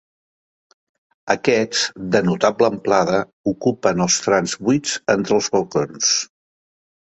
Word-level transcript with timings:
Aquests, 1.33 1.83
de 2.15 2.21
notable 2.29 2.71
amplada, 2.71 3.21
ocupen 3.53 4.03
els 4.07 4.19
trams 4.25 4.57
buits 4.71 4.97
entre 5.19 5.39
els 5.41 5.53
balcons. 5.59 6.13